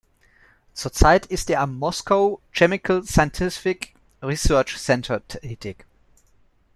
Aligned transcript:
Zurzeit 0.73 1.27
ist 1.27 1.51
er 1.51 1.61
am 1.61 1.77
"Moscow 1.77 2.39
Chemical 2.53 3.03
Scientific 3.03 3.93
Research 4.23 4.79
Centre" 4.79 5.21
tätig. 5.21 5.85